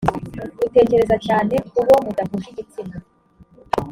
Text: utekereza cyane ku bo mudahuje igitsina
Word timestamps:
utekereza 0.67 1.15
cyane 1.25 1.53
ku 1.69 1.79
bo 1.87 1.93
mudahuje 2.03 2.47
igitsina 2.51 2.95